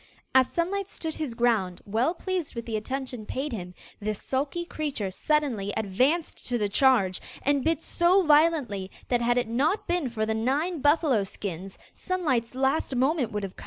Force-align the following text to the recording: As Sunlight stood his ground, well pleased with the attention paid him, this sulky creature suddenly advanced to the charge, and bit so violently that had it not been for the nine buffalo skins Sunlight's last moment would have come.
As 0.33 0.51
Sunlight 0.51 0.89
stood 0.89 1.13
his 1.13 1.35
ground, 1.35 1.79
well 1.85 2.15
pleased 2.15 2.55
with 2.55 2.65
the 2.65 2.75
attention 2.75 3.23
paid 3.27 3.53
him, 3.53 3.75
this 3.99 4.19
sulky 4.19 4.65
creature 4.65 5.11
suddenly 5.11 5.71
advanced 5.77 6.43
to 6.47 6.57
the 6.57 6.69
charge, 6.69 7.21
and 7.43 7.63
bit 7.63 7.83
so 7.83 8.23
violently 8.23 8.89
that 9.09 9.21
had 9.21 9.37
it 9.37 9.47
not 9.47 9.85
been 9.85 10.09
for 10.09 10.25
the 10.25 10.33
nine 10.33 10.79
buffalo 10.81 11.23
skins 11.23 11.77
Sunlight's 11.93 12.55
last 12.55 12.95
moment 12.95 13.31
would 13.31 13.43
have 13.43 13.55
come. 13.55 13.59